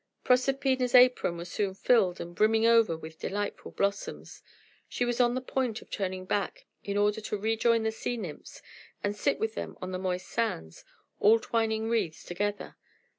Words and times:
Proserpina's 0.23 0.95
apron 0.95 1.37
was 1.37 1.47
soon 1.51 1.75
filled 1.75 2.19
and 2.19 2.33
brimming 2.33 2.65
over 2.65 2.97
with 2.97 3.19
delightful 3.19 3.69
blossoms. 3.69 4.41
She 4.89 5.05
was 5.05 5.21
on 5.21 5.35
the 5.35 5.41
point 5.41 5.79
of 5.83 5.91
turning 5.91 6.25
back 6.25 6.65
in 6.83 6.97
order 6.97 7.21
to 7.21 7.37
rejoin 7.37 7.83
the 7.83 7.91
sea 7.91 8.17
nymphs, 8.17 8.63
and 9.03 9.15
sit 9.15 9.37
with 9.39 9.53
them 9.53 9.77
on 9.79 9.91
the 9.91 9.99
moist 9.99 10.27
sands, 10.27 10.83
all 11.19 11.37
twining 11.37 11.87
wreaths 11.87 12.23
together. 12.23 12.77